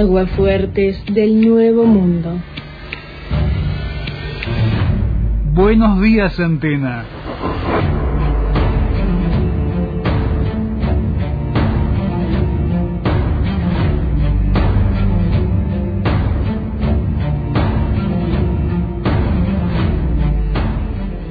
Aguafuertes 0.00 0.96
del 1.12 1.46
Nuevo 1.46 1.84
Mundo. 1.84 2.40
Buenos 5.52 6.00
días, 6.00 6.40
Antena. 6.40 7.04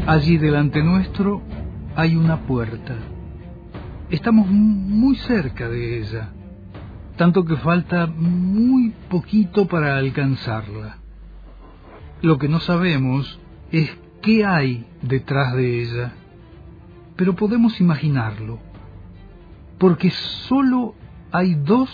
Allí 0.06 0.38
delante 0.38 0.84
nuestro 0.84 1.42
hay 1.96 2.16
una 2.16 2.42
puerta. 2.42 2.94
Estamos 4.12 4.48
muy 4.48 5.16
cerca 5.16 5.68
de 5.68 6.02
ella, 6.02 6.30
tanto 7.20 7.44
que 7.44 7.58
falta 7.58 8.08
muy 8.08 8.94
poquito 9.10 9.68
para 9.68 9.98
alcanzarla. 9.98 11.00
Lo 12.22 12.38
que 12.38 12.48
no 12.48 12.62
sabemos 12.62 13.42
es 13.74 13.92
qué 14.22 14.46
hay 14.46 14.88
detrás 15.02 15.54
de 15.54 15.82
ella, 15.82 16.14
pero 17.18 17.36
podemos 17.36 17.82
imaginarlo, 17.82 18.62
porque 19.78 20.12
solo 20.48 20.96
hay 21.34 21.56
dos 21.56 21.90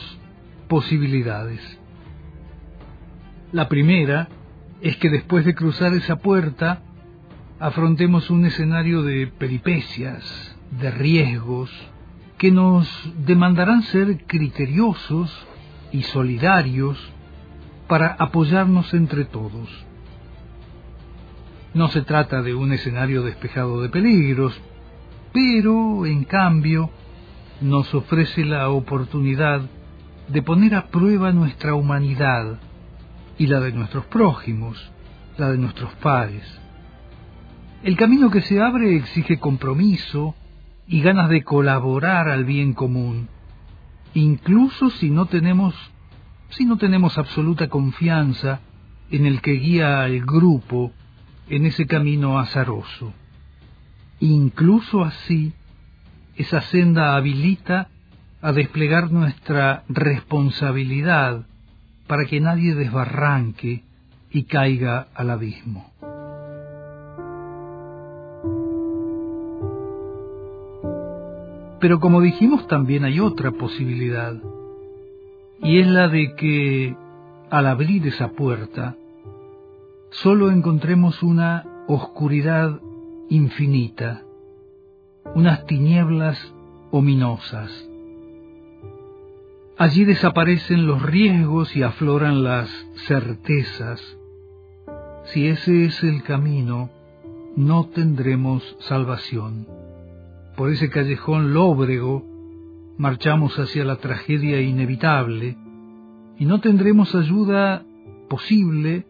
posibilidades. 0.67 1.59
La 3.51 3.67
primera 3.67 4.29
es 4.79 4.95
que 4.97 5.09
después 5.09 5.43
de 5.43 5.55
cruzar 5.55 5.95
esa 5.95 6.17
puerta 6.17 6.83
afrontemos 7.59 8.29
un 8.29 8.45
escenario 8.45 9.01
de 9.01 9.25
peripecias, 9.25 10.55
de 10.79 10.91
riesgos, 10.91 11.71
que 12.37 12.51
nos 12.51 12.87
demandarán 13.25 13.83
ser 13.83 14.25
criteriosos 14.25 15.31
y 15.91 16.03
solidarios 16.03 16.97
para 17.87 18.15
apoyarnos 18.19 18.93
entre 18.93 19.25
todos. 19.25 19.69
No 21.73 21.87
se 21.89 22.01
trata 22.01 22.41
de 22.41 22.55
un 22.55 22.73
escenario 22.73 23.21
despejado 23.23 23.81
de 23.81 23.89
peligros, 23.89 24.59
pero, 25.33 26.05
en 26.05 26.23
cambio, 26.23 26.89
nos 27.61 27.93
ofrece 27.93 28.45
la 28.45 28.69
oportunidad 28.69 29.61
de 30.27 30.41
poner 30.41 30.75
a 30.75 30.87
prueba 30.87 31.31
nuestra 31.31 31.75
humanidad 31.75 32.59
y 33.37 33.47
la 33.47 33.59
de 33.59 33.71
nuestros 33.73 34.05
prójimos, 34.05 34.91
la 35.37 35.51
de 35.51 35.57
nuestros 35.57 35.93
pares. 35.95 36.43
El 37.83 37.97
camino 37.97 38.31
que 38.31 38.41
se 38.41 38.61
abre 38.61 38.95
exige 38.95 39.37
compromiso 39.37 40.35
y 40.87 41.01
ganas 41.01 41.29
de 41.29 41.43
colaborar 41.43 42.29
al 42.29 42.45
bien 42.45 42.73
común, 42.73 43.27
incluso 44.13 44.89
si 44.89 45.09
no 45.09 45.25
tenemos 45.25 45.73
si 46.49 46.65
no 46.65 46.77
tenemos 46.77 47.17
absoluta 47.17 47.67
confianza 47.67 48.61
en 49.09 49.25
el 49.25 49.41
que 49.41 49.53
guía 49.53 50.03
al 50.03 50.21
grupo 50.21 50.91
en 51.49 51.65
ese 51.65 51.85
camino 51.85 52.39
azaroso. 52.39 53.13
Incluso 54.19 55.03
así, 55.03 55.53
esa 56.35 56.61
senda 56.61 57.15
habilita 57.15 57.89
a 58.41 58.51
desplegar 58.51 59.11
nuestra 59.11 59.83
responsabilidad 59.89 61.45
para 62.07 62.25
que 62.25 62.39
nadie 62.39 62.75
desbarranque 62.75 63.83
y 64.31 64.43
caiga 64.43 65.07
al 65.15 65.31
abismo. 65.31 65.91
Pero 71.85 71.99
como 71.99 72.19
dijimos, 72.19 72.67
también 72.67 73.05
hay 73.05 73.19
otra 73.19 73.51
posibilidad, 73.51 74.33
y 75.61 75.81
es 75.81 75.85
la 75.85 76.07
de 76.07 76.33
que 76.33 76.97
al 77.51 77.67
abrir 77.67 78.07
esa 78.07 78.29
puerta, 78.29 78.97
solo 80.09 80.49
encontremos 80.49 81.21
una 81.21 81.83
oscuridad 81.87 82.81
infinita, 83.29 84.23
unas 85.35 85.67
tinieblas 85.67 86.55
ominosas. 86.89 87.87
Allí 89.77 90.05
desaparecen 90.05 90.87
los 90.87 91.03
riesgos 91.03 91.75
y 91.75 91.83
afloran 91.83 92.43
las 92.43 92.67
certezas. 93.05 94.01
Si 95.25 95.45
ese 95.45 95.85
es 95.85 96.03
el 96.03 96.23
camino, 96.23 96.89
no 97.55 97.85
tendremos 97.89 98.75
salvación 98.79 99.84
por 100.55 100.71
ese 100.71 100.89
callejón 100.89 101.53
lóbrego, 101.53 102.25
marchamos 102.97 103.57
hacia 103.59 103.83
la 103.83 103.97
tragedia 103.97 104.61
inevitable 104.61 105.57
y 106.37 106.45
no 106.45 106.61
tendremos 106.61 107.13
ayuda 107.15 107.83
posible 108.29 109.05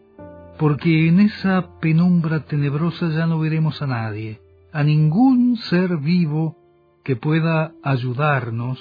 porque 0.58 1.08
en 1.08 1.20
esa 1.20 1.78
penumbra 1.80 2.44
tenebrosa 2.44 3.08
ya 3.08 3.26
no 3.26 3.38
veremos 3.38 3.82
a 3.82 3.86
nadie, 3.86 4.40
a 4.72 4.82
ningún 4.82 5.56
ser 5.56 5.98
vivo 5.98 6.56
que 7.04 7.16
pueda 7.16 7.72
ayudarnos 7.82 8.78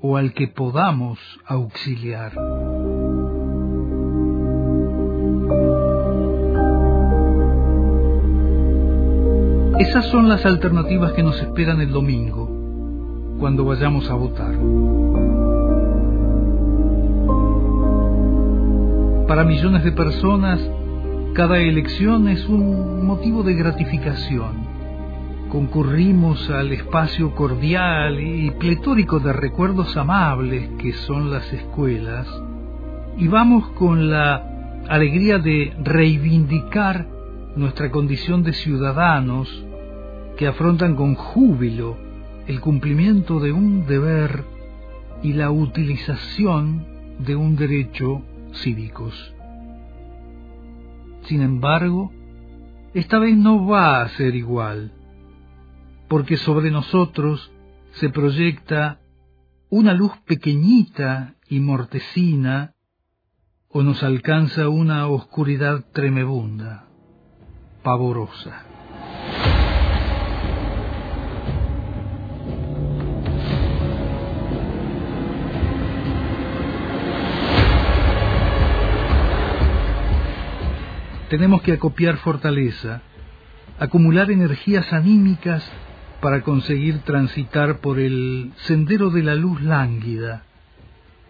o 0.00 0.16
al 0.16 0.32
que 0.32 0.48
podamos 0.48 1.18
auxiliar. 1.46 2.32
Esas 9.78 10.06
son 10.06 10.26
las 10.26 10.46
alternativas 10.46 11.12
que 11.12 11.22
nos 11.22 11.38
esperan 11.38 11.82
el 11.82 11.90
domingo, 11.90 12.48
cuando 13.38 13.66
vayamos 13.66 14.08
a 14.10 14.14
votar. 14.14 14.54
Para 19.28 19.44
millones 19.44 19.84
de 19.84 19.92
personas, 19.92 20.58
cada 21.34 21.58
elección 21.58 22.26
es 22.28 22.48
un 22.48 23.04
motivo 23.04 23.42
de 23.42 23.52
gratificación. 23.52 24.64
Concurrimos 25.50 26.48
al 26.48 26.72
espacio 26.72 27.34
cordial 27.34 28.18
y 28.18 28.50
pletórico 28.52 29.20
de 29.20 29.34
recuerdos 29.34 29.94
amables 29.98 30.70
que 30.78 30.94
son 30.94 31.30
las 31.30 31.52
escuelas 31.52 32.26
y 33.18 33.28
vamos 33.28 33.68
con 33.72 34.10
la 34.10 34.82
alegría 34.88 35.38
de 35.38 35.74
reivindicar 35.84 37.06
nuestra 37.56 37.90
condición 37.90 38.42
de 38.42 38.54
ciudadanos 38.54 39.65
que 40.36 40.46
afrontan 40.46 40.94
con 40.96 41.14
júbilo 41.14 41.96
el 42.46 42.60
cumplimiento 42.60 43.40
de 43.40 43.52
un 43.52 43.86
deber 43.86 44.44
y 45.22 45.32
la 45.32 45.50
utilización 45.50 46.86
de 47.18 47.34
un 47.34 47.56
derecho 47.56 48.22
cívicos. 48.54 49.34
Sin 51.22 51.42
embargo, 51.42 52.12
esta 52.94 53.18
vez 53.18 53.36
no 53.36 53.66
va 53.66 54.02
a 54.02 54.08
ser 54.10 54.34
igual, 54.36 54.92
porque 56.08 56.36
sobre 56.36 56.70
nosotros 56.70 57.50
se 57.92 58.10
proyecta 58.10 59.00
una 59.70 59.94
luz 59.94 60.12
pequeñita 60.26 61.34
y 61.48 61.60
mortecina 61.60 62.74
o 63.68 63.82
nos 63.82 64.02
alcanza 64.02 64.68
una 64.68 65.08
oscuridad 65.08 65.84
tremebunda, 65.92 66.86
pavorosa. 67.82 68.75
Tenemos 81.28 81.62
que 81.62 81.72
acopiar 81.72 82.18
fortaleza, 82.18 83.02
acumular 83.78 84.30
energías 84.30 84.92
anímicas 84.92 85.64
para 86.20 86.42
conseguir 86.42 87.00
transitar 87.00 87.80
por 87.80 87.98
el 87.98 88.52
sendero 88.66 89.10
de 89.10 89.22
la 89.22 89.34
luz 89.34 89.60
lánguida. 89.62 90.44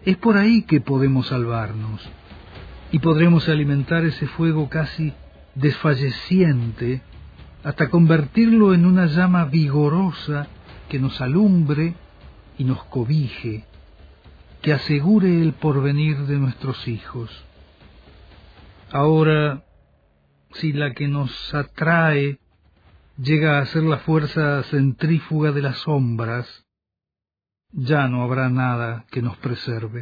Es 0.05 0.17
por 0.17 0.37
ahí 0.37 0.61
que 0.63 0.79
podemos 0.79 1.27
salvarnos 1.27 2.07
y 2.91 2.99
podremos 2.99 3.49
alimentar 3.49 4.05
ese 4.05 4.27
fuego 4.27 4.69
casi 4.69 5.13
desfalleciente 5.55 7.01
hasta 7.63 7.89
convertirlo 7.89 8.73
en 8.73 8.85
una 8.85 9.07
llama 9.07 9.45
vigorosa 9.45 10.47
que 10.87 10.99
nos 10.99 11.19
alumbre 11.19 11.95
y 12.57 12.63
nos 12.63 12.83
cobije, 12.85 13.65
que 14.61 14.73
asegure 14.73 15.41
el 15.41 15.53
porvenir 15.53 16.17
de 16.19 16.37
nuestros 16.37 16.87
hijos. 16.87 17.29
Ahora 18.91 19.63
si 20.59 20.73
la 20.73 20.93
que 20.93 21.07
nos 21.07 21.53
atrae 21.53 22.39
llega 23.17 23.59
a 23.59 23.65
ser 23.67 23.83
la 23.83 23.97
fuerza 23.97 24.63
centrífuga 24.63 25.51
de 25.51 25.61
las 25.61 25.77
sombras, 25.77 26.65
ya 27.71 28.07
no 28.07 28.23
habrá 28.23 28.49
nada 28.49 29.05
que 29.11 29.21
nos 29.21 29.37
preserve. 29.37 30.01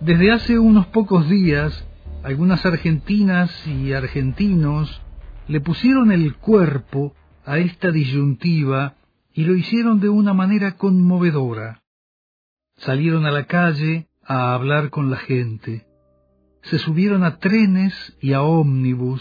Desde 0.00 0.32
hace 0.32 0.58
unos 0.58 0.86
pocos 0.88 1.28
días, 1.30 1.86
algunas 2.24 2.64
argentinas 2.64 3.50
y 3.66 3.92
argentinos 3.92 5.02
le 5.46 5.60
pusieron 5.60 6.10
el 6.10 6.36
cuerpo 6.36 7.14
a 7.44 7.58
esta 7.58 7.90
disyuntiva 7.90 8.94
y 9.34 9.44
lo 9.44 9.54
hicieron 9.54 10.00
de 10.00 10.08
una 10.08 10.32
manera 10.32 10.78
conmovedora. 10.78 11.82
Salieron 12.76 13.26
a 13.26 13.30
la 13.30 13.44
calle 13.44 14.08
a 14.24 14.54
hablar 14.54 14.88
con 14.88 15.10
la 15.10 15.18
gente. 15.18 15.86
Se 16.62 16.78
subieron 16.78 17.24
a 17.24 17.36
trenes 17.36 18.16
y 18.22 18.32
a 18.32 18.40
ómnibus 18.40 19.20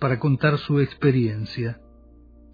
para 0.00 0.18
contar 0.18 0.58
su 0.58 0.80
experiencia. 0.80 1.80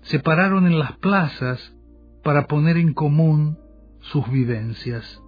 Se 0.03 0.21
pararon 0.21 0.67
en 0.67 0.79
las 0.79 0.99
plazas 0.99 1.75
para 2.23 2.47
poner 2.47 2.77
en 2.77 2.93
común 2.93 3.59
sus 4.01 4.31
vivencias. 4.31 5.23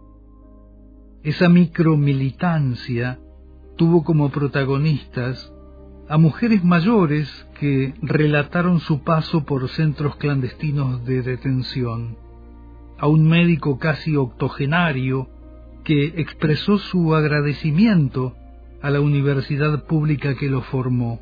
Esa 1.23 1.49
micromilitancia 1.49 3.19
tuvo 3.81 4.05
como 4.05 4.29
protagonistas 4.29 5.55
a 6.07 6.19
mujeres 6.19 6.63
mayores 6.63 7.31
que 7.59 7.95
relataron 8.03 8.79
su 8.81 9.03
paso 9.05 9.47
por 9.47 9.71
centros 9.71 10.17
clandestinos 10.17 11.07
de 11.07 11.23
detención, 11.23 12.19
a 12.99 13.07
un 13.07 13.27
médico 13.27 13.79
casi 13.79 14.17
octogenario 14.17 15.31
que 15.83 16.13
expresó 16.21 16.77
su 16.77 17.15
agradecimiento 17.15 18.35
a 18.83 18.91
la 18.91 19.01
universidad 19.01 19.87
pública 19.87 20.35
que 20.35 20.51
lo 20.51 20.61
formó, 20.61 21.19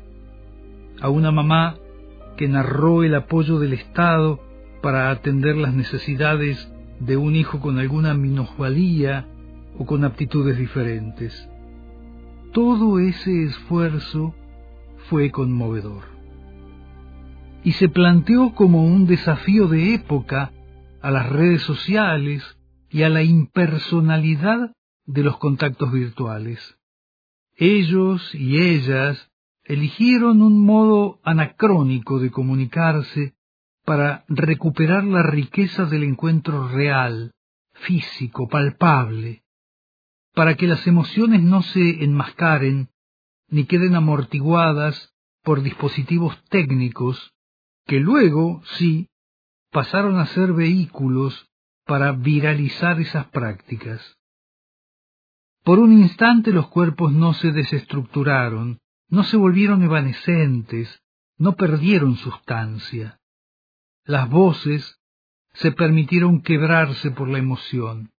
a 0.99 1.07
una 1.07 1.31
mamá 1.31 1.77
que 2.35 2.49
narró 2.49 3.03
el 3.03 3.15
apoyo 3.15 3.59
del 3.59 3.71
Estado 3.71 4.41
para 4.81 5.11
atender 5.11 5.55
las 5.55 5.73
necesidades 5.73 6.69
de 6.99 7.15
un 7.15 7.37
hijo 7.37 7.61
con 7.61 7.79
alguna 7.79 8.15
minusvalía 8.15 9.27
o 9.77 9.85
con 9.85 10.03
aptitudes 10.03 10.57
diferentes. 10.57 11.49
Todo 12.53 12.99
ese 12.99 13.43
esfuerzo 13.43 14.33
fue 15.09 15.31
conmovedor. 15.31 16.03
Y 17.63 17.73
se 17.73 17.89
planteó 17.89 18.55
como 18.55 18.83
un 18.83 19.05
desafío 19.05 19.67
de 19.67 19.93
época 19.93 20.51
a 21.01 21.11
las 21.11 21.29
redes 21.29 21.61
sociales 21.61 22.43
y 22.89 23.03
a 23.03 23.09
la 23.09 23.21
impersonalidad 23.21 24.71
de 25.05 25.23
los 25.23 25.37
contactos 25.37 25.91
virtuales. 25.91 26.77
Ellos 27.55 28.33
y 28.33 28.59
ellas 28.59 29.29
eligieron 29.63 30.41
un 30.41 30.65
modo 30.65 31.19
anacrónico 31.23 32.19
de 32.19 32.31
comunicarse 32.31 33.35
para 33.85 34.23
recuperar 34.27 35.03
la 35.03 35.21
riqueza 35.21 35.85
del 35.85 36.03
encuentro 36.03 36.67
real, 36.67 37.31
físico, 37.73 38.47
palpable, 38.47 39.43
para 40.39 40.55
que 40.55 40.67
las 40.67 40.87
emociones 40.87 41.43
no 41.43 41.61
se 41.61 42.01
enmascaren 42.01 42.87
ni 43.49 43.65
queden 43.65 43.93
amortiguadas 43.93 45.13
por 45.43 45.61
dispositivos 45.61 46.41
técnicos 46.45 47.33
que 47.85 47.99
luego, 47.99 48.61
sí, 48.77 49.09
pasaron 49.69 50.17
a 50.17 50.27
ser 50.27 50.53
vehículos 50.53 51.51
para 51.85 52.13
viralizar 52.13 53.01
esas 53.01 53.25
prácticas. 53.31 54.17
Por 55.65 55.77
un 55.79 55.91
instante 55.91 56.53
los 56.53 56.69
cuerpos 56.69 57.11
no 57.11 57.33
se 57.33 57.51
desestructuraron, 57.51 58.79
no 59.09 59.25
se 59.25 59.35
volvieron 59.35 59.83
evanescentes, 59.83 61.01
no 61.37 61.57
perdieron 61.57 62.15
sustancia. 62.15 63.19
Las 64.05 64.29
voces 64.29 65.01
se 65.51 65.73
permitieron 65.73 66.41
quebrarse 66.41 67.11
por 67.11 67.27
la 67.27 67.39
emoción. 67.39 68.13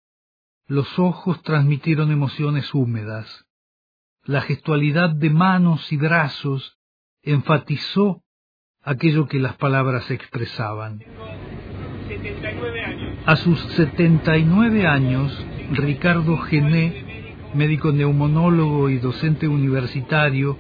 Los 0.70 1.00
ojos 1.00 1.42
transmitieron 1.42 2.12
emociones 2.12 2.72
húmedas. 2.76 3.44
La 4.22 4.40
gestualidad 4.40 5.10
de 5.10 5.28
manos 5.28 5.90
y 5.90 5.96
brazos 5.96 6.78
enfatizó 7.24 8.22
aquello 8.80 9.26
que 9.26 9.40
las 9.40 9.56
palabras 9.56 10.08
expresaban. 10.12 11.02
A 13.26 13.34
sus 13.34 13.58
79 13.74 14.86
años, 14.86 15.44
Ricardo 15.72 16.38
Gené, 16.38 17.34
médico 17.52 17.90
neumonólogo 17.90 18.90
y 18.90 18.98
docente 18.98 19.48
universitario, 19.48 20.56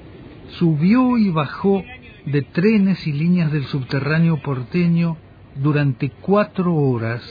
subió 0.58 1.18
y 1.18 1.30
bajó 1.30 1.84
de 2.26 2.42
trenes 2.42 3.06
y 3.06 3.12
líneas 3.12 3.52
del 3.52 3.64
subterráneo 3.66 4.42
porteño 4.42 5.18
durante 5.54 6.10
cuatro 6.10 6.74
horas, 6.74 7.22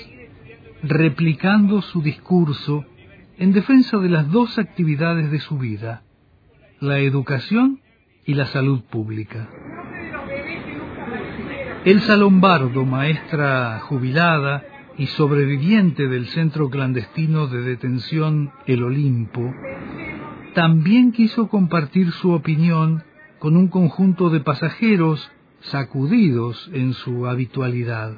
replicando 0.84 1.82
su 1.82 2.02
discurso 2.02 2.86
en 3.38 3.54
defensa 3.54 3.98
de 3.98 4.10
las 4.10 4.30
dos 4.32 4.58
actividades 4.60 5.32
de 5.32 5.40
su 5.40 5.58
vida, 5.58 6.04
la 6.80 7.00
educación 7.00 7.82
y 8.26 8.34
la 8.34 8.46
salud 8.48 8.84
pública. 8.84 9.50
Elsa 11.86 12.18
Lombardo, 12.18 12.86
maestra 12.86 13.80
jubilada 13.80 14.64
y 14.98 15.08
sobreviviente 15.08 16.08
del 16.08 16.28
centro 16.28 16.70
clandestino 16.70 17.48
de 17.48 17.62
detención 17.62 18.52
El 18.66 18.84
Olimpo, 18.84 19.54
también 20.54 21.14
quiso 21.14 21.48
compartir 21.48 22.12
su 22.12 22.32
opinión 22.32 23.04
con 23.40 23.56
un 23.56 23.70
conjunto 23.70 24.30
de 24.30 24.42
pasajeros 24.42 25.32
sacudidos 25.62 26.70
en 26.74 26.94
su 26.94 27.28
habitualidad. 27.28 28.18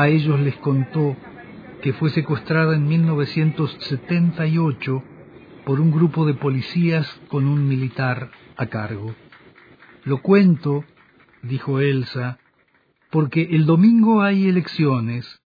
A 0.00 0.08
ellos 0.08 0.40
les 0.40 0.56
contó 0.56 1.14
que 1.82 1.92
fue 1.92 2.08
secuestrada 2.08 2.74
en 2.74 2.88
1978 2.88 5.04
por 5.66 5.78
un 5.78 5.90
grupo 5.90 6.24
de 6.24 6.32
policías 6.32 7.06
con 7.28 7.44
un 7.44 7.68
militar 7.68 8.30
a 8.56 8.64
cargo. 8.68 9.14
Lo 10.04 10.22
cuento, 10.22 10.86
dijo 11.42 11.80
Elsa, 11.80 12.38
porque 13.10 13.42
el 13.50 13.66
domingo 13.66 14.22
hay 14.22 14.48
elecciones 14.48 15.42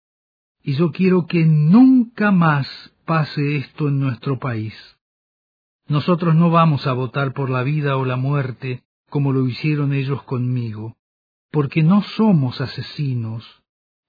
y 0.62 0.77
yo 0.77 0.93
quiero 0.93 1.27
que 1.27 1.45
nunca 1.45 2.31
más 2.31 2.95
pase 3.05 3.56
esto 3.56 3.89
en 3.89 4.00
nuestro 4.00 4.39
país. 4.39 4.75
Nosotros 5.89 6.35
no 6.35 6.49
vamos 6.49 6.87
a 6.87 6.95
votar 6.95 7.35
por 7.35 7.50
la 7.50 7.65
vida 7.65 7.99
o 7.99 8.06
la 8.06 8.17
muerte 8.17 8.85
como 9.11 9.35
lo 9.35 9.47
hicieron 9.47 9.93
ellos 9.93 10.23
conmigo, 10.23 10.97
porque 11.50 11.83
no 11.83 12.00
somos 12.00 12.62
asesinos, 12.62 13.59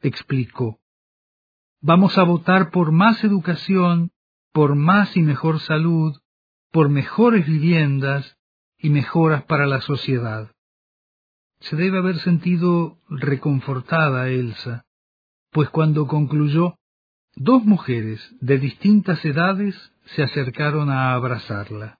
explicó. 0.01 0.79
Vamos 1.81 2.17
a 2.17 2.23
votar 2.23 2.71
por 2.71 2.91
más 2.91 3.23
educación, 3.23 4.11
por 4.51 4.75
más 4.75 5.15
y 5.15 5.21
mejor 5.21 5.59
salud, 5.59 6.19
por 6.71 6.89
mejores 6.89 7.45
viviendas 7.45 8.37
y 8.77 8.89
mejoras 8.89 9.43
para 9.43 9.65
la 9.65 9.81
sociedad. 9.81 10.51
Se 11.61 11.75
debe 11.75 11.99
haber 11.99 12.19
sentido 12.19 12.97
reconfortada 13.09 14.29
Elsa, 14.29 14.85
pues 15.51 15.69
cuando 15.69 16.07
concluyó, 16.07 16.75
dos 17.35 17.63
mujeres 17.65 18.35
de 18.39 18.57
distintas 18.59 19.23
edades 19.25 19.75
se 20.05 20.23
acercaron 20.23 20.89
a 20.89 21.13
abrazarla. 21.13 21.99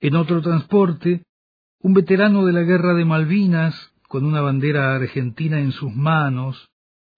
En 0.00 0.16
otro 0.16 0.42
transporte, 0.42 1.24
un 1.80 1.94
veterano 1.94 2.44
de 2.44 2.52
la 2.52 2.62
guerra 2.62 2.94
de 2.94 3.04
Malvinas, 3.04 3.93
con 4.14 4.26
una 4.26 4.42
bandera 4.42 4.94
argentina 4.94 5.58
en 5.58 5.72
sus 5.72 5.92
manos, 5.92 6.70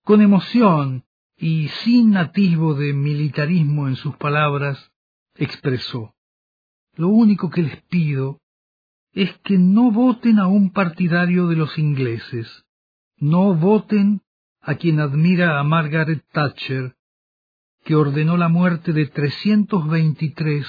con 0.03 0.23
emoción 0.23 1.05
y 1.37 1.69
sin 1.85 2.17
atisbo 2.17 2.73
de 2.73 2.95
militarismo 2.95 3.87
en 3.87 3.97
sus 3.97 4.17
palabras, 4.17 4.91
expresó, 5.35 6.15
Lo 6.95 7.09
único 7.09 7.51
que 7.51 7.61
les 7.65 7.83
pido 7.83 8.41
es 9.13 9.31
que 9.45 9.59
no 9.59 9.91
voten 9.91 10.39
a 10.39 10.47
un 10.47 10.73
partidario 10.73 11.49
de 11.49 11.57
los 11.57 11.77
ingleses, 11.77 12.65
no 13.19 13.55
voten 13.55 14.23
a 14.63 14.77
quien 14.77 14.99
admira 14.99 15.61
a 15.61 15.65
Margaret 15.65 16.25
Thatcher, 16.33 16.97
que 17.85 17.95
ordenó 17.95 18.39
la 18.39 18.49
muerte 18.49 18.95
de 18.95 19.05
323 19.05 20.67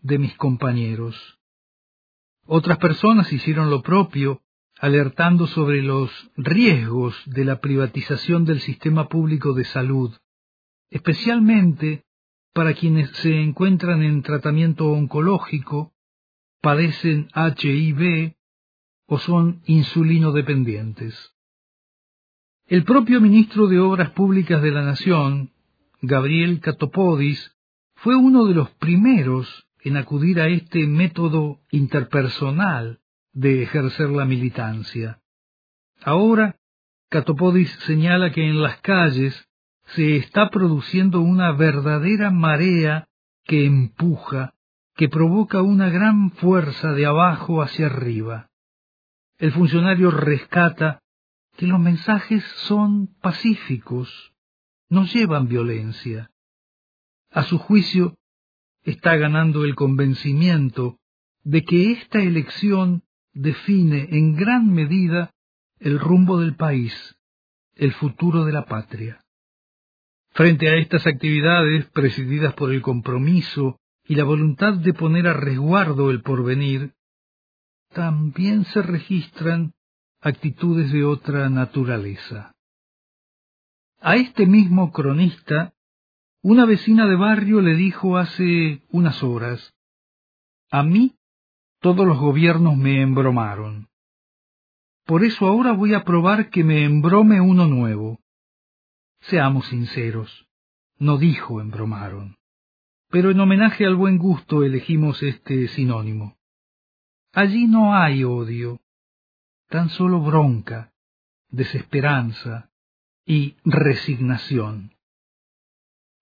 de 0.00 0.18
mis 0.18 0.34
compañeros. 0.38 1.38
Otras 2.46 2.78
personas 2.78 3.30
hicieron 3.30 3.68
lo 3.68 3.82
propio, 3.82 4.40
alertando 4.78 5.46
sobre 5.46 5.82
los 5.82 6.10
riesgos 6.36 7.20
de 7.26 7.44
la 7.44 7.60
privatización 7.60 8.44
del 8.44 8.60
sistema 8.60 9.08
público 9.08 9.52
de 9.52 9.64
salud, 9.64 10.16
especialmente 10.90 12.04
para 12.52 12.74
quienes 12.74 13.10
se 13.18 13.40
encuentran 13.40 14.02
en 14.02 14.22
tratamiento 14.22 14.86
oncológico, 14.90 15.92
padecen 16.60 17.28
HIV 17.34 18.34
o 19.06 19.18
son 19.18 19.62
insulinodependientes. 19.66 21.34
El 22.66 22.84
propio 22.84 23.20
ministro 23.20 23.66
de 23.66 23.80
Obras 23.80 24.10
Públicas 24.10 24.60
de 24.60 24.70
la 24.70 24.82
Nación, 24.82 25.52
Gabriel 26.02 26.60
Catopodis, 26.60 27.56
fue 27.94 28.14
uno 28.14 28.44
de 28.44 28.54
los 28.54 28.70
primeros 28.72 29.66
en 29.80 29.96
acudir 29.96 30.40
a 30.40 30.48
este 30.48 30.86
método 30.86 31.60
interpersonal 31.70 33.00
de 33.38 33.62
ejercer 33.62 34.10
la 34.10 34.24
militancia. 34.24 35.20
Ahora, 36.02 36.56
Catopodis 37.08 37.70
señala 37.86 38.32
que 38.32 38.44
en 38.44 38.60
las 38.60 38.80
calles 38.80 39.48
se 39.94 40.16
está 40.16 40.50
produciendo 40.50 41.20
una 41.20 41.52
verdadera 41.52 42.32
marea 42.32 43.06
que 43.44 43.64
empuja, 43.64 44.54
que 44.96 45.08
provoca 45.08 45.62
una 45.62 45.88
gran 45.88 46.32
fuerza 46.32 46.92
de 46.94 47.06
abajo 47.06 47.62
hacia 47.62 47.86
arriba. 47.86 48.50
El 49.38 49.52
funcionario 49.52 50.10
rescata 50.10 51.00
que 51.56 51.68
los 51.68 51.78
mensajes 51.78 52.44
son 52.66 53.06
pacíficos, 53.20 54.32
no 54.88 55.04
llevan 55.04 55.46
violencia. 55.46 56.32
A 57.30 57.44
su 57.44 57.58
juicio, 57.58 58.16
está 58.82 59.14
ganando 59.14 59.64
el 59.64 59.76
convencimiento 59.76 60.98
de 61.44 61.62
que 61.62 61.92
esta 61.92 62.18
elección 62.20 63.04
define 63.38 64.08
en 64.10 64.34
gran 64.34 64.72
medida 64.72 65.30
el 65.78 66.00
rumbo 66.00 66.40
del 66.40 66.56
país, 66.56 66.92
el 67.76 67.92
futuro 67.92 68.44
de 68.44 68.52
la 68.52 68.64
patria. 68.64 69.20
Frente 70.30 70.68
a 70.68 70.74
estas 70.74 71.06
actividades, 71.06 71.86
presididas 71.90 72.54
por 72.54 72.72
el 72.72 72.82
compromiso 72.82 73.78
y 74.04 74.16
la 74.16 74.24
voluntad 74.24 74.74
de 74.74 74.92
poner 74.92 75.28
a 75.28 75.34
resguardo 75.34 76.10
el 76.10 76.20
porvenir, 76.22 76.94
también 77.94 78.64
se 78.64 78.82
registran 78.82 79.72
actitudes 80.20 80.90
de 80.92 81.04
otra 81.04 81.48
naturaleza. 81.48 82.54
A 84.00 84.16
este 84.16 84.46
mismo 84.46 84.90
cronista, 84.90 85.74
una 86.42 86.66
vecina 86.66 87.06
de 87.06 87.14
barrio 87.14 87.60
le 87.60 87.76
dijo 87.76 88.16
hace 88.16 88.82
unas 88.90 89.22
horas, 89.22 89.74
a 90.70 90.82
mí 90.82 91.17
todos 91.80 92.06
los 92.06 92.18
gobiernos 92.18 92.76
me 92.76 93.00
embromaron. 93.02 93.88
Por 95.04 95.24
eso 95.24 95.46
ahora 95.46 95.72
voy 95.72 95.94
a 95.94 96.04
probar 96.04 96.50
que 96.50 96.64
me 96.64 96.84
embrome 96.84 97.40
uno 97.40 97.66
nuevo. 97.66 98.20
Seamos 99.20 99.66
sinceros, 99.66 100.46
no 100.98 101.18
dijo 101.18 101.60
embromaron, 101.60 102.36
pero 103.08 103.30
en 103.30 103.40
homenaje 103.40 103.86
al 103.86 103.96
buen 103.96 104.18
gusto 104.18 104.64
elegimos 104.64 105.22
este 105.22 105.68
sinónimo. 105.68 106.36
Allí 107.32 107.66
no 107.66 107.94
hay 107.94 108.24
odio, 108.24 108.80
tan 109.68 109.88
solo 109.90 110.20
bronca, 110.20 110.92
desesperanza 111.48 112.70
y 113.24 113.56
resignación. 113.64 114.94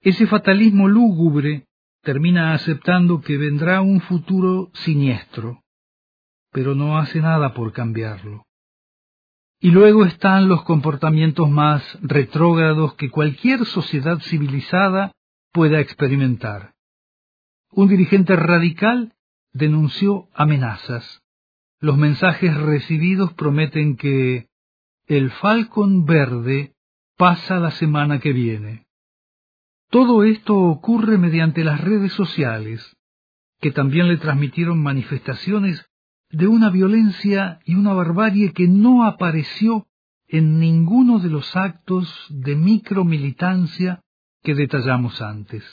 Ese 0.01 0.27
fatalismo 0.27 0.89
lúgubre 0.89 1.66
termina 2.07 2.55
aceptando 2.55 3.21
que 3.21 3.37
vendrá 3.37 3.81
un 3.81 4.01
futuro 4.01 4.71
siniestro, 4.75 5.65
pero 6.53 6.77
no 6.77 6.99
hace 6.99 7.21
nada 7.21 7.53
por 7.53 7.73
cambiarlo. 7.73 8.45
Y 9.59 9.73
luego 9.73 10.05
están 10.05 10.47
los 10.47 10.63
comportamientos 10.63 11.51
más 11.51 11.83
retrógrados 12.03 12.95
que 12.95 13.11
cualquier 13.11 13.67
sociedad 13.67 14.21
civilizada 14.21 15.11
pueda 15.53 15.81
experimentar. 15.81 16.75
Un 17.73 17.89
dirigente 17.89 18.37
radical 18.37 19.17
denunció 19.53 20.29
amenazas, 20.33 21.25
los 21.81 21.99
mensajes 21.99 22.57
recibidos 22.57 23.33
prometen 23.33 23.97
que 23.97 24.47
el 25.09 25.33
Falcon 25.33 26.05
Verde 26.05 26.73
pasa 27.17 27.59
la 27.59 27.73
semana 27.73 28.21
que 28.21 28.33
viene. 28.33 28.86
Todo 29.91 30.25
esto 30.25 30.55
ocurre 30.55 31.19
mediante 31.19 31.65
las 31.65 31.81
redes 31.81 32.13
sociales, 32.13 32.97
que 33.61 33.71
también 33.71 34.09
le 34.09 34.17
transmitieron 34.17 34.83
manifestaciones 34.83 35.87
de 36.31 36.49
una 36.49 36.71
violencia 36.71 37.61
y 37.65 37.75
una 37.75 37.93
barbarie 37.93 38.53
que 38.53 38.69
no 38.69 39.05
apareció 39.05 39.87
en 40.29 40.59
ninguno 40.59 41.21
de 41.21 41.31
los 41.31 41.57
actos 41.57 42.27
de 42.31 42.57
micromilitancia 42.57 44.01
que 44.43 44.55
detallamos 44.55 45.23
antes. 45.23 45.65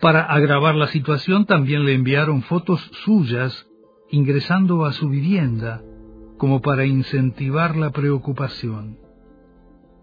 Para 0.00 0.22
agravar 0.24 0.74
la 0.74 0.88
situación 0.88 1.46
también 1.46 1.84
le 1.84 1.94
enviaron 1.94 2.42
fotos 2.42 2.80
suyas 3.04 3.66
ingresando 4.10 4.84
a 4.84 4.92
su 4.92 5.08
vivienda 5.08 5.82
como 6.36 6.60
para 6.60 6.84
incentivar 6.84 7.76
la 7.76 7.90
preocupación. 7.90 8.98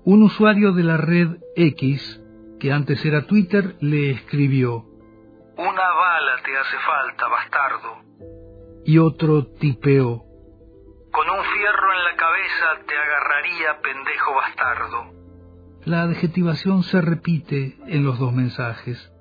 Un 0.04 0.24
usuario 0.24 0.72
de 0.74 0.84
la 0.84 0.98
red 0.98 1.38
X, 1.56 2.21
que 2.62 2.72
antes 2.72 3.04
era 3.04 3.26
Twitter, 3.26 3.76
le 3.80 4.12
escribió, 4.12 4.86
Una 5.58 5.90
bala 5.94 6.34
te 6.46 6.56
hace 6.56 6.78
falta, 6.78 7.28
bastardo. 7.28 7.98
Y 8.86 9.00
otro 9.00 9.48
tipeó, 9.48 10.24
Con 11.12 11.28
un 11.28 11.44
fierro 11.44 11.94
en 11.98 12.04
la 12.04 12.16
cabeza 12.16 12.86
te 12.88 12.94
agarraría, 12.96 13.82
pendejo 13.82 14.36
bastardo. 14.36 15.22
La 15.86 16.04
adjetivación 16.04 16.84
se 16.84 17.02
repite 17.02 17.80
en 17.88 18.06
los 18.06 18.20
dos 18.20 18.32
mensajes. 18.32 19.12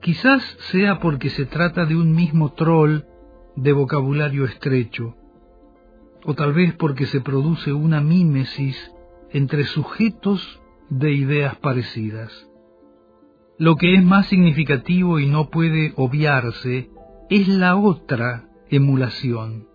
Quizás 0.00 0.42
sea 0.70 0.98
porque 0.98 1.28
se 1.28 1.44
trata 1.44 1.84
de 1.84 1.94
un 1.94 2.12
mismo 2.12 2.54
troll 2.54 3.02
de 3.54 3.72
vocabulario 3.74 4.46
estrecho, 4.46 5.14
o 6.24 6.32
tal 6.32 6.54
vez 6.54 6.74
porque 6.74 7.04
se 7.04 7.20
produce 7.20 7.74
una 7.74 8.00
mímesis 8.00 8.92
entre 9.30 9.64
sujetos 9.64 10.62
de 10.90 11.12
ideas 11.12 11.56
parecidas. 11.56 12.48
Lo 13.58 13.76
que 13.76 13.94
es 13.94 14.04
más 14.04 14.26
significativo 14.26 15.18
y 15.18 15.26
no 15.26 15.48
puede 15.48 15.92
obviarse 15.96 16.90
es 17.30 17.48
la 17.48 17.76
otra 17.76 18.48
emulación, 18.68 19.66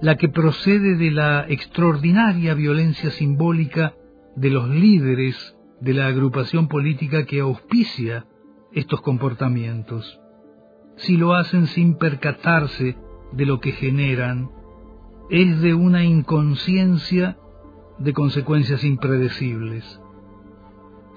la 0.00 0.16
que 0.16 0.28
procede 0.28 0.96
de 0.96 1.10
la 1.10 1.46
extraordinaria 1.48 2.54
violencia 2.54 3.10
simbólica 3.10 3.94
de 4.36 4.50
los 4.50 4.68
líderes 4.68 5.56
de 5.80 5.94
la 5.94 6.06
agrupación 6.06 6.68
política 6.68 7.24
que 7.24 7.40
auspicia 7.40 8.26
estos 8.72 9.00
comportamientos. 9.00 10.20
Si 10.96 11.16
lo 11.16 11.34
hacen 11.34 11.66
sin 11.66 11.96
percatarse 11.96 12.96
de 13.32 13.46
lo 13.46 13.60
que 13.60 13.72
generan 13.72 14.50
es 15.30 15.60
de 15.60 15.74
una 15.74 16.04
inconsciencia 16.04 17.36
de 17.98 18.12
consecuencias 18.12 18.84
impredecibles. 18.84 20.00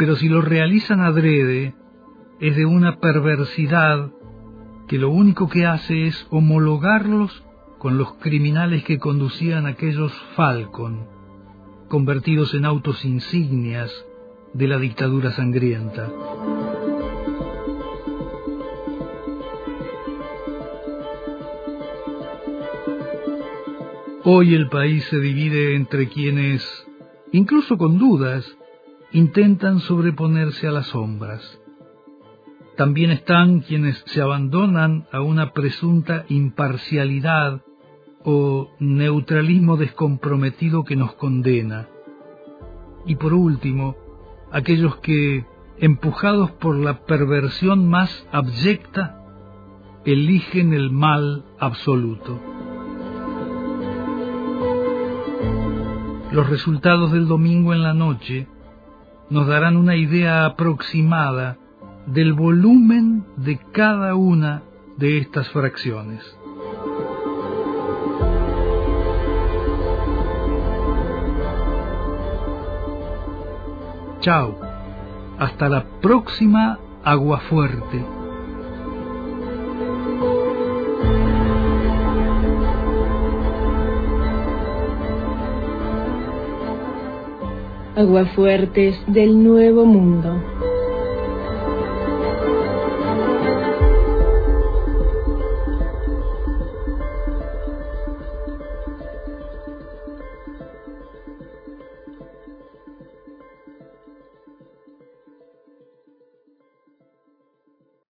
Pero 0.01 0.15
si 0.15 0.29
lo 0.29 0.41
realizan 0.41 0.99
adrede, 0.99 1.75
es 2.39 2.55
de 2.55 2.65
una 2.65 2.99
perversidad 2.99 4.09
que 4.87 4.97
lo 4.97 5.11
único 5.11 5.47
que 5.47 5.67
hace 5.67 6.07
es 6.07 6.25
homologarlos 6.31 7.43
con 7.77 7.99
los 7.99 8.15
criminales 8.15 8.83
que 8.83 8.97
conducían 8.97 9.67
aquellos 9.67 10.11
Falcon, 10.35 11.05
convertidos 11.87 12.55
en 12.55 12.65
autos 12.65 13.05
insignias 13.05 13.91
de 14.55 14.67
la 14.67 14.79
dictadura 14.79 15.29
sangrienta. 15.33 16.11
Hoy 24.23 24.55
el 24.55 24.67
país 24.67 25.03
se 25.11 25.19
divide 25.19 25.75
entre 25.75 26.07
quienes, 26.07 26.87
incluso 27.31 27.77
con 27.77 27.99
dudas, 27.99 28.57
intentan 29.13 29.79
sobreponerse 29.79 30.67
a 30.67 30.71
las 30.71 30.87
sombras. 30.87 31.59
También 32.77 33.11
están 33.11 33.59
quienes 33.59 34.01
se 34.07 34.21
abandonan 34.21 35.07
a 35.11 35.21
una 35.21 35.51
presunta 35.51 36.25
imparcialidad 36.29 37.61
o 38.23 38.69
neutralismo 38.79 39.77
descomprometido 39.77 40.83
que 40.83 40.95
nos 40.95 41.13
condena. 41.15 41.87
Y 43.05 43.15
por 43.15 43.33
último, 43.33 43.95
aquellos 44.51 44.97
que, 44.97 45.45
empujados 45.77 46.51
por 46.51 46.77
la 46.77 47.05
perversión 47.05 47.89
más 47.89 48.27
abyecta, 48.31 49.17
eligen 50.05 50.73
el 50.73 50.91
mal 50.91 51.43
absoluto. 51.59 52.39
Los 56.31 56.49
resultados 56.49 57.11
del 57.11 57.27
domingo 57.27 57.73
en 57.73 57.83
la 57.83 57.93
noche 57.93 58.47
nos 59.31 59.47
darán 59.47 59.77
una 59.77 59.95
idea 59.95 60.45
aproximada 60.45 61.57
del 62.05 62.33
volumen 62.33 63.25
de 63.37 63.57
cada 63.71 64.13
una 64.13 64.63
de 64.97 65.19
estas 65.19 65.49
fracciones. 65.49 66.21
Chao. 74.19 74.59
Hasta 75.39 75.69
la 75.69 75.85
próxima 76.01 76.77
agua 77.03 77.39
aguafuertes 88.01 88.95
del 89.07 89.43
Nuevo 89.43 89.85
Mundo. 89.85 90.50